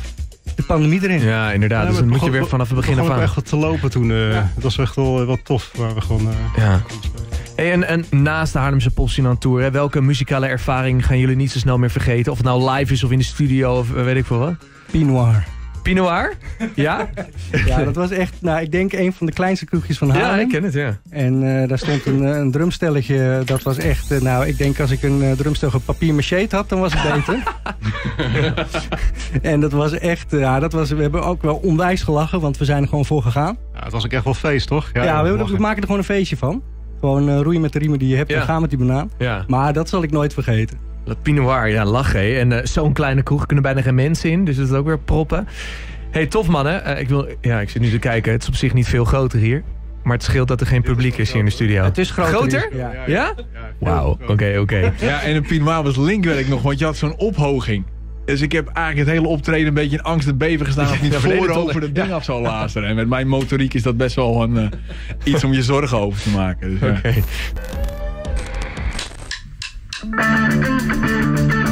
de 0.54 0.62
pandemie 0.62 1.02
erin. 1.02 1.20
Ja, 1.20 1.52
inderdaad. 1.52 1.82
Ja, 1.82 1.88
dus 1.88 1.98
dan 1.98 2.08
moet 2.08 2.20
je 2.24 2.30
weer 2.30 2.46
vanaf 2.46 2.66
het 2.68 2.76
begin 2.76 2.98
af 2.98 3.10
aan. 3.10 3.20
echt 3.20 3.34
wat 3.34 3.46
te 3.46 3.56
lopen 3.56 3.90
toen. 3.90 4.10
eh 4.10 4.42
Het 4.54 4.62
was 4.62 4.78
echt 4.78 4.96
wel, 4.96 5.26
wel 5.26 5.38
tof. 5.42 5.70
Waar 5.76 5.94
we 5.94 6.00
gewoon, 6.00 6.28
eh, 6.28 6.62
Ja. 6.62 6.80
Hey, 7.56 7.72
en, 7.72 7.84
en 7.88 8.22
naast 8.22 8.52
de 8.52 8.58
Haarlemse 8.58 8.90
Popscene 8.90 9.38
Tour, 9.38 9.62
hè, 9.62 9.70
welke 9.70 10.00
muzikale 10.00 10.46
ervaring 10.46 11.06
gaan 11.06 11.18
jullie 11.18 11.36
niet 11.36 11.50
zo 11.50 11.58
snel 11.58 11.78
meer 11.78 11.90
vergeten? 11.90 12.32
Of 12.32 12.38
het 12.38 12.46
nou 12.46 12.70
live 12.70 12.92
is 12.92 13.04
of 13.04 13.10
in 13.10 13.18
de 13.18 13.24
studio 13.24 13.78
of 13.78 13.94
eh, 13.94 14.04
weet 14.04 14.16
ik 14.16 14.24
veel 14.26 14.38
wat. 14.38 14.54
Pinoir. 14.90 15.44
Pinoir? 15.82 16.32
Ja? 16.74 17.08
Ja, 17.66 17.84
dat 17.84 17.94
was 17.94 18.10
echt, 18.10 18.34
nou, 18.40 18.60
ik 18.60 18.72
denk 18.72 18.92
een 18.92 19.12
van 19.12 19.26
de 19.26 19.32
kleinste 19.32 19.64
kroegjes 19.64 19.98
van 19.98 20.10
Haarlem. 20.10 20.30
ja, 20.36 20.36
ik 20.42 20.48
ken 20.48 20.62
het, 20.62 20.72
ja. 20.72 20.98
En 21.10 21.62
eh, 21.62 21.68
daar 21.68 21.78
stond 21.78 22.06
een, 22.06 22.24
eh, 22.24 22.36
een 22.36 22.50
drumstelletje. 22.50 23.42
Dat 23.44 23.62
was 23.62 23.78
echt, 23.78 24.10
eh, 24.10 24.20
nou, 24.20 24.46
ik 24.46 24.58
denk 24.58 24.80
als 24.80 24.90
ik 24.90 25.02
een 25.02 25.22
eh, 25.22 25.32
drumstel 25.32 25.70
op 25.74 25.82
papier 25.84 26.14
maché 26.14 26.46
had, 26.50 26.68
dan 26.68 26.80
was 26.80 26.92
het 26.96 27.14
beter. 27.14 27.42
en 29.52 29.60
dat 29.60 29.72
was 29.72 29.92
echt, 29.92 30.30
ja, 30.30 30.60
dat 30.60 30.72
was, 30.72 30.90
we 30.90 31.02
hebben 31.02 31.22
ook 31.22 31.42
wel 31.42 31.54
onwijs 31.56 32.02
gelachen, 32.02 32.40
want 32.40 32.58
we 32.58 32.64
zijn 32.64 32.82
er 32.82 32.88
gewoon 32.88 33.04
voor 33.04 33.22
gegaan. 33.22 33.56
ja, 33.74 33.82
het 33.82 33.92
was 33.92 34.04
ook 34.04 34.12
echt 34.12 34.24
wel 34.24 34.34
feest, 34.34 34.66
toch? 34.68 34.90
Ja, 34.92 35.00
we, 35.00 35.06
hebben- 35.08 35.32
we 35.32 35.38
lachen. 35.38 35.60
maken 35.60 35.76
er 35.76 35.82
gewoon 35.82 35.98
een 35.98 36.04
feestje 36.04 36.36
van. 36.36 36.62
Gewoon 37.00 37.28
eh, 37.28 37.40
roeien 37.40 37.60
met 37.60 37.72
de 37.72 37.78
riemen 37.78 37.98
die 37.98 38.08
je 38.08 38.16
hebt 38.16 38.30
Ja. 38.30 38.36
en 38.40 38.42
gaan 38.44 38.60
met 38.60 38.70
die 38.70 38.78
banaan. 38.78 39.10
ja. 39.18 39.44
Maar 39.46 39.72
dat 39.72 39.88
zal 39.88 40.02
ik 40.02 40.10
nooit 40.10 40.32
vergeten. 40.34 40.78
Dat 41.10 41.22
Pinoir, 41.22 41.68
ja, 41.68 41.84
lachen. 41.84 42.20
hè. 42.20 42.38
En 42.38 42.52
eh, 42.52 42.66
zo'n 42.66 42.92
kleine 42.92 43.22
kroeg 43.22 43.46
kunnen 43.46 43.64
bijna 43.64 43.82
geen 43.82 43.94
mensen 43.94 44.30
in, 44.30 44.44
dus 44.44 44.56
dat 44.56 44.66
is 44.66 44.72
ook 44.72 44.86
weer 44.86 44.98
proppen. 44.98 45.48
hey, 46.10 46.26
tof 46.26 46.48
mannen. 46.48 46.84
Eh, 46.84 47.00
ik, 47.00 47.08
wil, 47.08 47.28
ja, 47.40 47.60
ik 47.60 47.70
zit 47.70 47.82
nu 47.82 47.90
te 47.90 47.98
kijken. 47.98 48.32
Het 48.32 48.42
is 48.42 48.48
op 48.48 48.54
zich 48.54 48.74
niet 48.74 48.88
veel 48.88 49.04
groter 49.04 49.38
hier. 49.38 49.62
Maar 50.02 50.12
het 50.12 50.22
scheelt 50.22 50.48
dat 50.48 50.60
er 50.60 50.66
geen 50.66 50.82
publiek 50.82 51.16
is 51.18 51.30
hier 51.30 51.38
in 51.38 51.44
de 51.44 51.50
studio. 51.50 51.84
Het 51.84 51.98
is 51.98 52.10
groter. 52.10 52.32
Groter? 52.32 52.76
Ja. 52.76 52.92
Ja? 53.06 53.34
Wauw, 53.78 54.18
oké, 54.26 54.58
oké. 54.58 54.92
Ja, 55.00 55.22
en 55.22 55.36
een 55.36 55.42
Pinoir 55.42 55.82
was 55.82 55.96
linkwerk 55.96 56.48
nog, 56.48 56.62
want 56.62 56.78
je 56.78 56.84
had 56.84 56.96
zo'n 56.96 57.16
ophoging. 57.16 57.84
Dus 58.24 58.40
ik 58.40 58.52
heb 58.52 58.68
eigenlijk 58.68 59.08
het 59.08 59.16
hele 59.16 59.28
optreden 59.28 59.66
een 59.66 59.74
beetje 59.74 59.96
in 59.96 60.02
angst 60.02 60.28
en 60.28 60.36
beven 60.36 60.66
gestaan... 60.66 60.90
of 60.90 61.02
niet 61.02 61.12
Ja, 61.12 61.18
voor 61.18 61.28
de 61.28 61.34
hele 61.34 61.46
voorover 61.46 61.82
het 61.82 61.94
ding 61.94 62.12
af 62.12 62.24
zou 62.24 62.42
lazeren. 62.42 62.88
En 62.88 62.94
met 62.94 63.08
mijn 63.08 63.28
motoriek 63.28 63.74
is 63.74 63.82
dat 63.82 63.96
best 63.96 64.16
wel 64.16 64.42
een, 64.42 64.56
eh, 64.56 64.68
iets 65.24 65.44
om 65.44 65.52
je 65.52 65.62
zorgen 65.62 65.98
over 65.98 66.22
te 66.22 66.30
maken. 66.30 66.78
Dus, 66.78 66.80
ja. 67.02 67.10
Thank 70.02 71.64
you. 71.64 71.69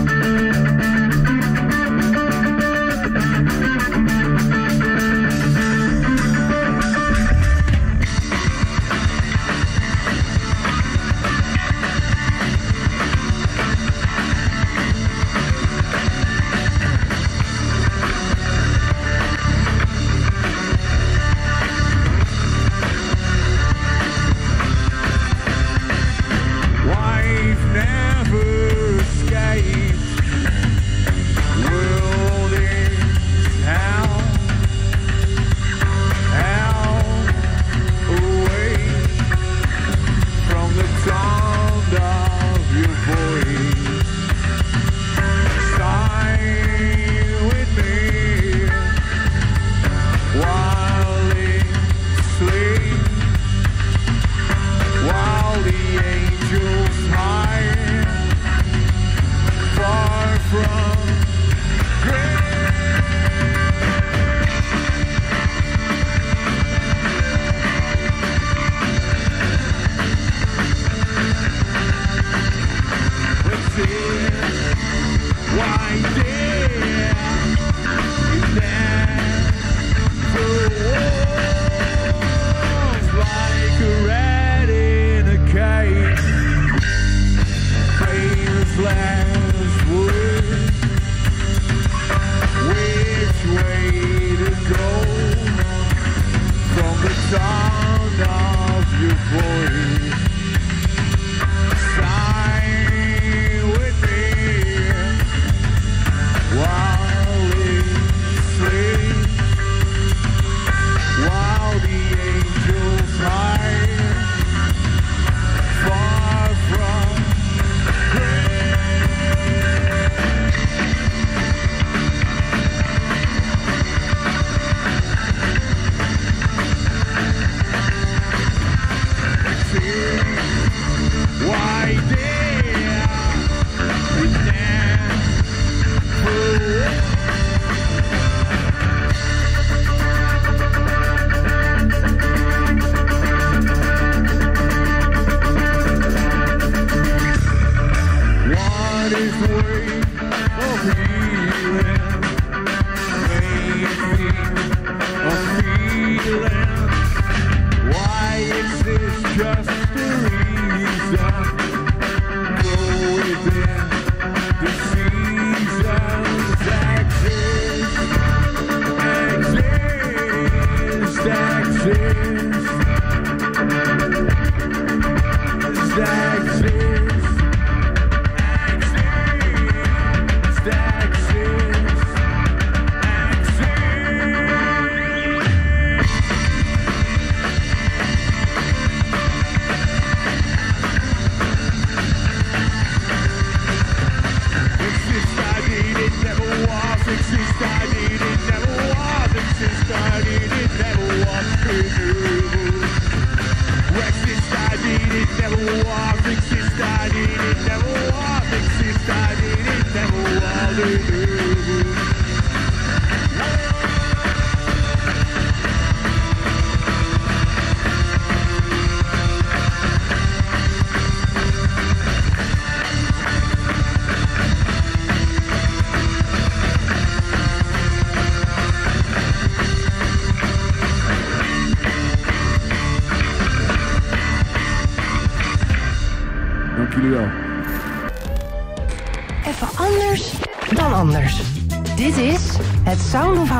that 149.11 149.21
is 149.23 149.89
way. 149.89 149.98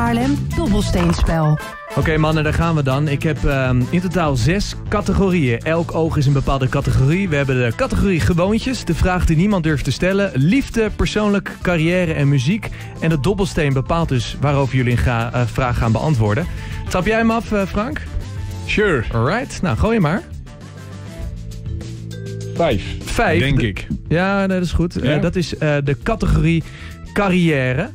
Haarlem 0.09 0.37
dobbelsteenspel. 0.55 1.57
Oké 1.95 2.17
mannen, 2.17 2.43
daar 2.43 2.53
gaan 2.53 2.75
we 2.75 2.83
dan. 2.83 3.07
Ik 3.07 3.23
heb 3.23 3.45
ehm, 3.45 3.81
in 3.89 4.01
totaal 4.01 4.35
zes 4.35 4.75
categorieën. 4.87 5.59
Elk 5.59 5.95
oog 5.95 6.17
is 6.17 6.25
een 6.25 6.33
bepaalde 6.33 6.69
categorie. 6.69 7.29
We 7.29 7.35
hebben 7.35 7.55
de 7.55 7.73
categorie 7.75 8.19
gewoontjes, 8.19 8.85
de 8.85 8.93
vraag 8.95 9.25
die 9.25 9.37
niemand 9.37 9.63
durft 9.63 9.83
te 9.83 9.91
stellen. 9.91 10.31
Liefde, 10.33 10.89
persoonlijk, 10.95 11.51
carrière 11.61 12.13
en 12.13 12.29
muziek. 12.29 12.69
En 12.99 13.09
de 13.09 13.19
dobbelsteen 13.19 13.73
bepaalt 13.73 14.09
dus 14.09 14.37
waarover 14.41 14.75
jullie 14.75 14.91
een 14.91 14.97
ga- 14.97 15.33
eh, 15.33 15.41
vraag 15.45 15.77
gaan 15.77 15.91
beantwoorden. 15.91 16.45
Trap 16.87 17.05
jij 17.05 17.17
hem 17.17 17.31
af, 17.31 17.51
eh, 17.51 17.65
Frank? 17.65 18.01
Sure. 18.65 19.03
Alright, 19.13 19.61
nou 19.61 19.77
gooi 19.77 19.93
je 19.93 19.99
maar. 19.99 20.21
Vijf. 22.55 22.83
Vijf. 23.03 23.39
Denk 23.39 23.59
De- 23.59 23.67
ik. 23.67 23.87
Ja, 24.07 24.37
nee, 24.37 24.47
dat 24.57 24.65
is 24.65 24.71
goed. 24.73 24.97
Ja? 25.01 25.15
Eh, 25.15 25.21
dat 25.21 25.35
is 25.35 25.57
eh, 25.57 25.75
de 25.83 25.97
categorie 26.03 26.63
carrière. 27.13 27.89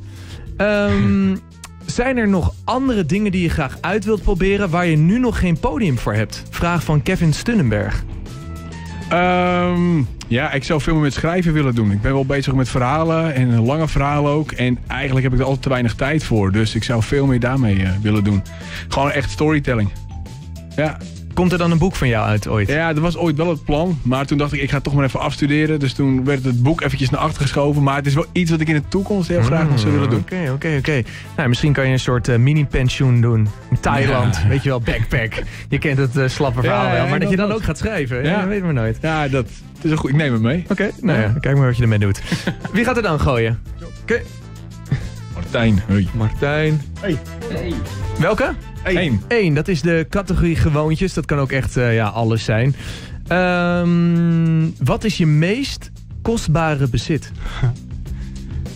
Ehm, 0.57 1.37
zijn 1.95 2.17
er 2.17 2.29
nog 2.29 2.55
andere 2.65 3.07
dingen 3.07 3.33
die 3.33 3.43
je 3.43 3.49
graag 3.49 3.79
uit 3.81 4.05
wilt 4.05 4.23
proberen... 4.23 4.71
waar 4.71 4.87
je 4.87 4.97
nu 4.97 5.19
nog 5.19 5.39
geen 5.39 5.59
podium 5.59 5.99
voor 5.99 6.15
hebt? 6.15 6.43
Vraag 6.51 6.85
van 6.85 7.03
Kevin 7.03 7.33
Stunnenberg. 7.33 8.05
Ehm, 9.09 10.03
ja, 10.29 10.53
ik 10.53 10.65
zou 10.65 10.81
veel 10.81 10.95
meer 10.95 11.03
met 11.03 11.13
schrijven 11.13 11.53
willen 11.53 11.75
doen. 11.75 11.91
Ik 11.91 12.01
ben 12.01 12.13
wel 12.13 12.27
bezig 12.27 12.55
met 12.55 12.69
verhalen 12.69 13.35
en 13.35 13.61
lange 13.61 13.89
verhalen 13.89 14.33
ook. 14.33 14.53
En 14.53 14.79
eigenlijk 14.87 15.25
heb 15.25 15.33
ik 15.33 15.39
er 15.39 15.45
altijd 15.45 15.63
te 15.63 15.69
weinig 15.69 15.95
tijd 15.95 16.25
voor. 16.25 16.53
Dus 16.53 16.75
ik 16.75 16.85
zou 16.85 17.03
veel 17.03 17.27
meer 17.27 17.41
daarmee 17.41 17.83
eh, 17.83 17.91
willen 18.03 18.25
doen. 18.25 18.43
Gewoon 18.89 19.11
echt 19.11 19.31
storytelling. 19.31 19.91
Ja. 20.77 20.99
Komt 21.35 21.53
er 21.53 21.59
dan 21.59 21.71
een 21.71 21.79
boek 21.79 21.95
van 21.97 22.09
jou 22.09 22.27
uit 22.27 22.49
ooit? 22.49 22.69
ja, 22.69 22.93
dat 22.93 23.03
was 23.03 23.17
ooit 23.17 23.37
wel 23.37 23.49
het 23.49 23.65
plan. 23.65 23.99
Maar 24.03 24.27
toen 24.27 24.39
dacht 24.39 24.53
ik, 24.53 24.61
ik 24.63 24.71
ga 24.71 24.81
toch 24.81 24.95
maar 24.95 25.05
even 25.05 25.21
afstuderen. 25.21 25.79
Dus 25.79 25.93
toen 25.93 26.25
werd 26.25 26.45
het 26.45 26.63
boek 26.63 26.81
eventjes 26.83 27.11
naar 27.11 27.21
achter 27.21 27.43
geschoven. 27.43 27.83
Maar 27.83 27.97
het 27.97 28.07
is 28.07 28.15
wel 28.15 28.27
iets 28.33 28.51
wat 28.51 28.61
ik 28.61 28.69
in 28.69 28.75
de 28.75 28.83
toekomst 28.89 29.29
heel 29.29 29.43
graag 29.43 29.69
nog 29.69 29.79
zou 29.79 29.93
willen 29.93 30.11
doen. 30.11 30.19
Oké, 30.21 30.51
oké, 30.53 30.77
oké. 30.79 31.03
Nou, 31.37 31.49
misschien 31.49 31.73
kan 31.73 31.87
je 31.87 31.93
een 31.93 31.99
soort 31.99 32.29
eh, 32.29 32.37
mini-pensioen 32.39 33.21
doen. 33.21 33.49
In 33.71 33.81
Thailand, 33.81 34.37
Ja. 34.43 34.49
weet 34.49 34.63
je 34.63 34.69
wel, 34.69 34.81
backpack. 34.81 35.33
Je 35.69 35.79
kent 35.79 35.99
het 35.99 36.17
eh, 36.17 36.29
slappe 36.29 36.61
verhaal 36.61 36.87
Ja, 36.87 36.93
wel. 36.93 37.07
Maar 37.09 37.21
dat 37.21 37.31
je 37.31 37.37
dan 37.37 37.49
dat- 37.49 37.57
ook 37.57 37.65
gaat 37.65 37.79
schrijven, 37.79 38.17
ja. 38.25 38.31
Ja. 38.31 38.39
dat 38.41 38.49
weten 38.49 38.67
we 38.67 38.73
nooit. 38.73 38.99
Ja, 39.03 39.29
dat 39.29 39.47
is 39.83 39.91
een 39.91 39.97
goed. 39.97 40.11
Ik 40.11 40.17
neem 40.17 40.33
het 40.33 40.43
mee. 40.43 40.65
Oké, 40.69 40.91
nou 41.01 41.21
ja, 41.21 41.35
kijk 41.41 41.57
maar 41.57 41.67
wat 41.67 41.77
je 41.77 41.83
ermee 41.83 41.99
doet. 41.99 42.23
Wie 42.73 42.85
gaat 42.85 42.97
er 42.97 43.03
dan 43.03 43.21
gooien? 43.21 43.59
Oké, 44.03 44.23
Martijn. 45.35 45.83
Hoi. 45.89 46.09
Martijn. 46.15 46.83
Hey. 47.01 47.19
Welke? 48.19 48.55
Eén. 48.85 49.21
Eén, 49.29 49.55
dat 49.55 49.69
is 49.69 49.81
de 49.83 50.07
categorie 50.11 50.57
gewoontjes. 50.57 51.15
Dat 51.15 51.25
kan 51.27 51.39
ook 51.39 51.53
echt 51.53 51.77
eh, 51.77 51.95
ja, 51.95 52.07
alles 52.07 52.45
zijn. 52.45 52.75
Ehm, 53.29 54.69
wat 54.85 55.05
is 55.05 55.17
je 55.17 55.27
meest 55.27 55.91
kostbare 56.23 56.89
bezit? 56.89 57.31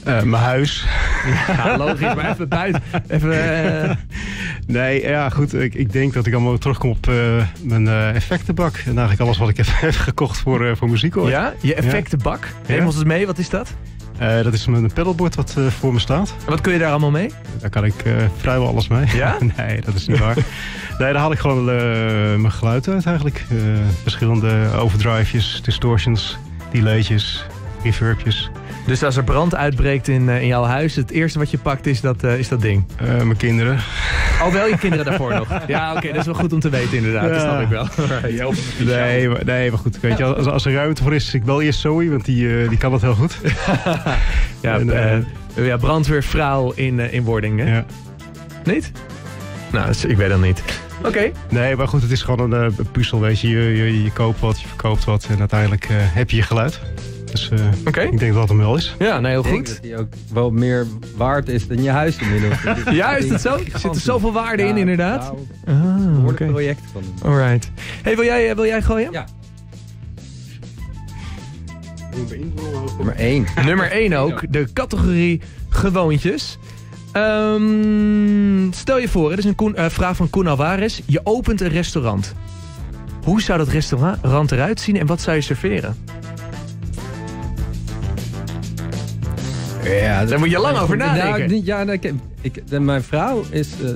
Eh, 0.04 0.22
mijn 0.22 0.42
huis. 0.42 0.84
Ja, 1.48 1.76
logisch, 1.76 2.14
maar 2.14 2.30
even 2.30 2.48
buiten. 2.48 2.82
Even, 3.08 3.62
eh, 3.82 3.96
Nee, 4.66 5.02
ja 5.02 5.28
goed. 5.30 5.54
Ik, 5.54 5.74
ik 5.74 5.92
denk 5.92 6.12
dat 6.12 6.26
ik 6.26 6.32
allemaal 6.32 6.58
terugkom 6.58 6.90
op 6.90 7.10
mijn 7.62 7.88
effectenbak. 8.14 8.76
En 8.76 8.84
eigenlijk 8.98 9.20
alles 9.20 9.38
wat 9.38 9.48
ik 9.48 9.56
heb, 9.56 9.66
gekocht 9.94 10.38
voor, 10.38 10.76
voor 10.76 10.90
muziek 10.90 11.14
hoor. 11.14 11.28
ja, 11.28 11.52
je 11.60 11.74
effectenbak. 11.74 12.48
Neem 12.66 12.78
Ja. 12.78 12.84
ons 12.86 12.94
eens 12.94 13.04
mee, 13.04 13.26
wat 13.26 13.38
is 13.38 13.48
dat? 13.48 13.74
Eh, 14.18 14.42
dat 14.42 14.52
is 14.52 14.66
mijn 14.66 14.92
pedalboard 14.92 15.34
wat 15.34 15.54
eh, 15.58 15.66
voor 15.66 15.92
me 15.92 15.98
staat. 15.98 16.34
En 16.44 16.50
Wat 16.50 16.60
kun 16.60 16.72
je 16.72 16.78
daar 16.78 16.90
allemaal 16.90 17.10
mee? 17.10 17.30
Daar 17.60 17.70
kan 17.70 17.84
ik 17.84 18.02
eh, 18.04 18.12
vrijwel 18.36 18.68
alles 18.68 18.88
mee. 18.88 19.06
Ja? 19.14 19.36
nee, 19.56 19.80
dat 19.80 19.94
is 19.94 20.06
niet 20.06 20.18
waar. 20.18 20.34
nee, 20.98 21.12
daar 21.12 21.14
haal 21.14 21.32
ik 21.32 21.38
gewoon 21.38 21.64
mijn 22.40 22.52
geluid 22.52 22.88
uit 22.88 23.06
eigenlijk. 23.06 23.44
Verschillende 24.02 24.70
overdrivejes, 24.78 25.60
distortions, 25.62 26.38
delaytjes, 26.72 27.44
reverbjes. 27.82 28.50
Dus 28.88 29.02
als 29.02 29.16
er 29.16 29.24
brand 29.24 29.54
uitbreekt 29.54 30.08
in, 30.08 30.28
eh, 30.28 30.40
in 30.40 30.46
jouw 30.46 30.64
huis, 30.64 30.94
het 30.94 31.10
eerste 31.10 31.38
wat 31.38 31.50
je 31.50 31.58
pakt 31.58 31.86
is 31.86 32.00
dat, 32.00 32.24
eh, 32.24 32.38
is 32.38 32.48
dat 32.48 32.60
ding. 32.60 32.84
Eh, 32.96 33.06
mijn 33.06 33.36
kinderen. 33.36 33.78
Oh, 34.42 34.52
wel 34.52 34.66
je 34.66 34.78
kinderen 34.78 35.04
daarvoor 35.04 35.34
nog. 35.34 35.48
Ja, 35.66 35.94
oké, 35.94 36.08
dat 36.08 36.16
is 36.16 36.24
wel 36.24 36.34
goed 36.34 36.52
om 36.52 36.60
te 36.60 36.68
weten 36.68 36.96
inderdaad. 36.96 37.28
Dat 37.28 37.40
snap 37.40 37.60
ik 37.60 37.68
wel. 37.68 37.86
Nee, 38.78 39.28
maar, 39.28 39.44
nee, 39.44 39.70
maar 39.70 39.78
goed. 39.78 40.00
Weet 40.00 40.18
je, 40.18 40.24
als, 40.24 40.46
als 40.46 40.64
er 40.64 40.72
ruimte 40.72 41.02
voor 41.02 41.14
is, 41.14 41.34
ik 41.34 41.44
bel 41.44 41.62
eerst 41.62 41.80
Zoe, 41.80 42.10
want 42.10 42.24
die, 42.24 42.68
die 42.68 42.78
kan 42.78 42.92
het 42.92 43.02
heel 43.02 43.14
goed. 43.14 43.38
Ja, 44.60 44.78
En, 44.78 45.26
ja 45.54 45.76
brandweervrouw 45.76 46.72
in, 46.72 47.12
in 47.12 47.22
wording, 47.22 47.60
hè? 47.60 47.74
Ja. 47.74 47.84
Niet? 48.64 48.92
Nou, 49.72 49.86
dat 49.86 50.04
ik 50.08 50.16
weet 50.16 50.28
dat 50.28 50.40
niet. 50.40 50.62
Oké. 51.04 51.30
Nee, 51.48 51.76
maar 51.76 51.88
goed, 51.88 52.02
het 52.02 52.10
is 52.10 52.22
gewoon 52.22 52.52
een 52.52 52.74
puzzel, 52.92 53.20
weet 53.20 53.40
je. 53.40 53.48
Je, 53.48 53.76
je. 53.76 54.02
je 54.02 54.12
koopt 54.12 54.40
wat, 54.40 54.60
je 54.60 54.68
verkoopt 54.68 55.04
wat 55.04 55.26
en 55.30 55.38
uiteindelijk 55.38 55.86
heb 55.90 56.30
je 56.30 56.36
je 56.36 56.42
geluid. 56.42 56.80
Dus 57.30 57.48
eh, 57.50 57.58
Oké. 57.86 58.00
ik 58.00 58.18
denk 58.18 58.32
dat 58.32 58.40
dat 58.40 58.48
hem 58.48 58.58
wel 58.58 58.76
is. 58.76 58.94
Ja, 58.98 59.20
nee, 59.20 59.30
heel 59.30 59.40
Ik 59.44 59.46
denk 59.46 59.56
goed. 59.66 59.74
dat 59.74 59.82
die 59.82 59.96
ook 59.98 60.12
wel 60.32 60.50
meer 60.50 60.86
waard 61.16 61.48
is 61.48 61.66
dan 61.68 61.82
je 61.82 61.90
huis 61.90 62.16
inmiddels. 62.16 62.58
Ja, 62.90 63.16
is 63.16 63.28
dat 63.28 63.40
zo? 63.40 63.54
Er 63.72 63.78
zit 63.78 63.94
er 63.94 64.00
zoveel 64.00 64.32
waarde 64.32 64.62
in, 64.62 64.76
inderdaad. 64.76 65.32
Een 65.64 65.74
Ah, 65.80 65.94
behoorlijk 65.94 66.40
oké. 66.40 66.50
project 66.50 66.80
van 66.92 67.02
hem. 67.02 67.32
Alright. 67.32 67.70
Hey, 68.02 68.16
wil 68.16 68.24
jij, 68.24 68.48
eh, 68.50 68.54
wil 68.54 68.66
jij 68.66 68.82
gooien? 68.82 69.12
Ja. 69.12 69.24
Nummer 72.96 73.14
1. 73.16 73.46
Nummer 73.64 73.92
1 73.92 74.12
ook, 74.22 74.52
de 74.52 74.68
categorie 74.72 75.40
gewoontjes. 75.68 76.58
Ehm, 77.12 78.72
stel 78.72 78.98
je 78.98 79.08
voor, 79.08 79.30
het 79.30 79.38
is 79.38 79.44
een 79.44 79.54
Koen- 79.54 79.76
eh, 79.76 79.88
vraag 79.88 80.16
van 80.16 80.30
Koen 80.30 80.46
Alvarez. 80.46 81.00
Je 81.06 81.20
opent 81.24 81.60
een 81.60 81.68
restaurant. 81.68 82.34
Hoe 83.24 83.42
zou 83.42 83.58
dat 83.58 83.68
restaurant 83.68 84.52
eruit 84.52 84.80
zien 84.80 84.96
en 84.96 85.06
wat 85.06 85.20
zou 85.20 85.36
je 85.36 85.42
serveren? 85.42 85.96
Ja, 89.88 90.24
Daar 90.24 90.38
moet 90.38 90.50
je 90.50 90.58
lang 90.58 90.78
over 90.78 90.96
nadenken. 90.96 91.38
Nou, 91.38 91.46
niet- 91.52 91.66
ja, 91.66 91.84
nou, 91.84 91.98
ik, 92.00 92.12
ik, 92.40 92.68
de- 92.68 92.80
mijn 92.80 93.02
vrouw 93.02 93.44
is 93.50 93.68
eh, 93.82 93.90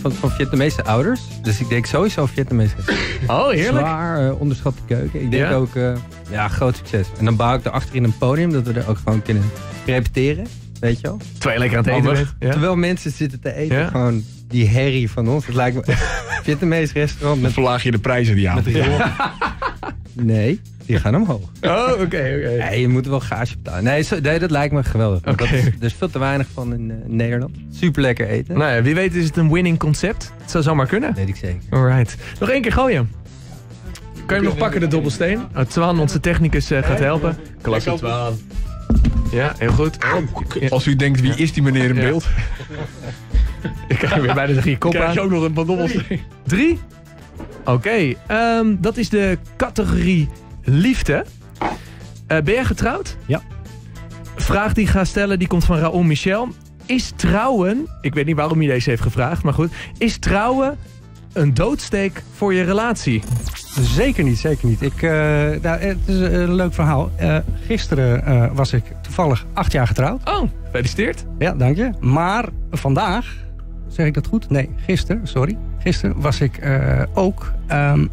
van, 0.00 0.12
van 0.12 0.30
Vietnamese 0.30 0.84
ouders. 0.84 1.20
Dus 1.42 1.60
ik 1.60 1.68
denk 1.68 1.86
sowieso 1.86 2.26
Vietnamese 2.26 2.74
Oh, 3.26 3.48
heerlijk. 3.48 3.86
Zwaar 3.86 4.26
eh, 4.28 4.40
onderschatte 4.40 4.82
keuken. 4.86 5.20
Ik 5.22 5.30
denk 5.30 5.42
Ja? 5.42 5.52
ook, 5.54 5.74
eh, 5.74 5.92
ja, 6.30 6.48
groot 6.48 6.76
succes. 6.76 7.06
En 7.18 7.24
dan 7.24 7.36
bouw 7.36 7.54
ik 7.56 7.64
erachter 7.64 7.94
in 7.94 8.04
een 8.04 8.18
podium, 8.18 8.52
dat 8.52 8.62
we 8.66 8.72
er 8.80 8.88
ook 8.88 8.98
gewoon 9.04 9.22
kunnen 9.22 9.42
repeteren. 9.86 10.46
Weet 10.80 11.00
je 11.00 11.06
wel? 11.06 11.18
Terwijl 11.38 11.52
je 11.54 11.58
lekker 11.60 11.78
aan 11.78 11.84
het 11.84 11.94
eten 12.04 12.12
bent. 12.14 12.34
Ja. 12.38 12.50
Terwijl 12.50 12.76
mensen 12.76 13.10
zitten 13.10 13.40
te 13.40 13.54
eten, 13.54 13.76
Ja? 13.78 13.86
gewoon 13.88 14.24
die 14.48 14.68
herrie 14.68 15.10
van 15.10 15.28
ons. 15.28 15.46
Het 15.46 15.54
lijkt 15.54 15.86
me 15.86 15.94
Vietnamese 16.42 16.92
restaurant 16.92 17.34
Dan 17.34 17.40
met... 17.42 17.52
verlaag 17.52 17.82
je 17.82 17.90
de 17.90 17.98
prijzen 17.98 18.34
die 18.34 18.48
avond. 18.48 18.66
Nee, 20.12 20.60
die 20.86 20.98
gaan 20.98 21.14
omhoog. 21.16 21.40
Oh, 21.62 21.90
oké, 21.92 22.02
oké. 22.02 22.56
Nee, 22.58 22.80
je 22.80 22.88
moet 22.88 23.06
wel 23.06 23.20
gage 23.20 23.56
betalen. 23.62 23.84
Nee, 23.84 24.02
zo- 24.02 24.20
nee 24.22 24.38
dat 24.38 24.50
lijkt 24.50 24.74
me 24.74 24.84
geweldig. 24.84 25.18
Oké. 25.20 25.34
dat 25.36 25.52
is- 25.52 25.64
er 25.66 25.72
is 25.80 25.94
veel 25.94 26.10
te 26.10 26.18
weinig 26.18 26.46
van 26.52 26.72
in 26.72 26.90
eh, 26.90 26.96
Nederland. 27.06 27.56
Super 27.72 28.02
lekker 28.02 28.28
eten. 28.28 28.58
Nou 28.58 28.72
ja, 28.74 28.82
wie 28.82 28.94
weet 28.94 29.14
is 29.14 29.24
het 29.24 29.36
een 29.36 29.52
winning 29.52 29.78
concept. 29.78 30.32
Het 30.40 30.50
zou 30.50 30.64
zomaar 30.64 30.86
kunnen. 30.86 31.14
weet 31.14 31.28
ik 31.28 31.36
zeker. 31.36 31.60
Alright. 31.70 32.16
Nog 32.40 32.50
één 32.50 32.62
keer 32.62 32.72
gooien. 32.72 33.10
Kan 34.26 34.36
je 34.36 34.42
hem 34.42 34.44
nog 34.44 34.56
pakken, 34.56 34.80
de 34.80 34.86
dobbelsteen? 34.86 35.40
Oh, 35.56 35.62
Twan, 35.62 36.00
onze 36.00 36.20
technicus, 36.20 36.70
eh, 36.70 36.82
gaat 36.82 36.98
helpen. 36.98 37.36
Klasse, 37.60 37.94
Twan. 37.94 38.38
Ja, 39.32 39.54
heel 39.58 39.72
goed. 39.72 39.96
Als 40.68 40.86
u 40.86 40.96
denkt, 40.96 41.20
wie 41.20 41.34
is 41.34 41.52
die 41.52 41.62
meneer 41.62 41.88
in 41.88 41.94
Ja. 41.94 42.00
beeld? 42.02 42.26
Ik 43.88 43.96
krijg 43.98 44.22
weer 44.22 44.34
bij 44.34 44.46
de 44.46 44.54
drie 44.54 44.78
kop 44.78 44.92
Krijg 44.92 45.14
je 45.14 45.20
ook 45.20 45.30
nog 45.30 45.42
een 45.42 45.54
dobbelsteen. 45.54 46.20
Drie? 46.46 46.78
Oké, 47.64 48.12
ehm, 48.26 48.74
dat 48.78 48.96
is 48.96 49.08
de 49.08 49.38
categorie 49.56 50.28
liefde. 50.66 51.24
Eh, 52.26 52.38
ben 52.42 52.54
jij 52.54 52.64
getrouwd? 52.64 53.16
Ja. 53.26 53.40
Vraag 54.36 54.72
die 54.72 54.84
ik 54.84 54.90
ga 54.90 55.04
stellen, 55.04 55.38
die 55.38 55.48
komt 55.48 55.64
van 55.64 55.78
Raoul 55.78 56.02
Michel. 56.02 56.48
Is 56.86 57.12
trouwen, 57.16 57.86
ik 58.00 58.14
weet 58.14 58.26
niet 58.26 58.36
waarom 58.36 58.58
hij 58.58 58.66
deze 58.66 58.90
heeft 58.90 59.02
gevraagd, 59.02 59.42
maar 59.42 59.52
goed. 59.52 59.72
Is 59.98 60.18
trouwen 60.18 60.76
een 61.32 61.54
doodsteek 61.54 62.22
voor 62.36 62.54
je 62.54 62.62
relatie? 62.62 63.22
Zeker 63.80 64.24
niet, 64.24 64.38
zeker 64.38 64.68
niet. 64.68 64.82
Ik, 64.82 65.02
nou, 65.62 65.78
het 65.78 65.98
is 66.06 66.18
een 66.18 66.54
leuk 66.54 66.74
verhaal. 66.74 67.10
Gisteren 67.66 68.54
was 68.54 68.72
ik 68.72 68.82
toevallig 69.00 69.46
acht 69.52 69.72
jaar 69.72 69.86
getrouwd. 69.86 70.28
Oh, 70.28 70.48
gefeliciteerd. 70.64 71.24
Ja, 71.38 71.54
dank 71.54 71.76
je. 71.76 71.90
Maar 72.00 72.48
vandaag, 72.70 73.34
zeg 73.88 74.06
ik 74.06 74.14
dat 74.14 74.26
goed? 74.26 74.50
Nee, 74.50 74.70
gisteren, 74.76 75.26
sorry. 75.26 75.58
Gisteren 75.78 76.20
was 76.20 76.40
ik 76.40 76.60
ook 77.14 77.52
ehm, 77.66 78.06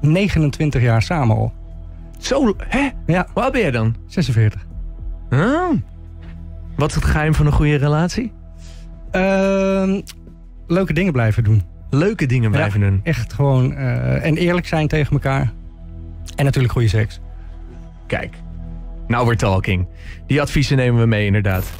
29 0.00 0.82
jaar 0.82 1.02
samen 1.02 1.36
al. 1.36 1.52
Zo, 2.18 2.54
hè? 2.68 2.88
Ja, 3.06 3.26
Hoe 3.32 3.42
oud 3.42 3.52
ben 3.52 3.60
jij 3.60 3.70
dan? 3.70 3.96
46. 4.06 4.66
Oh. 5.30 5.70
Wat 6.76 6.88
is 6.88 6.94
het 6.94 7.04
geheim 7.04 7.34
van 7.34 7.46
een 7.46 7.52
goede 7.52 7.76
relatie? 7.76 8.32
Ehm, 9.10 10.00
leuke 10.66 10.92
dingen 10.92 11.12
blijven 11.12 11.44
doen. 11.44 11.62
Leuke 11.90 12.26
dingen 12.26 12.50
blijven 12.50 12.80
doen. 12.80 13.00
Echt 13.02 13.32
gewoon 13.32 13.74
eh, 13.74 14.24
en 14.24 14.36
eerlijk 14.36 14.66
zijn 14.66 14.88
tegen 14.88 15.12
elkaar. 15.12 15.52
En 16.36 16.44
natuurlijk 16.44 16.72
goede 16.72 16.88
seks. 16.88 17.20
Kijk, 18.06 18.34
now 19.06 19.22
we're 19.24 19.36
talking. 19.36 19.86
Die 20.26 20.40
adviezen 20.40 20.76
nemen 20.76 21.00
we 21.00 21.06
mee 21.06 21.26
inderdaad. 21.26 21.72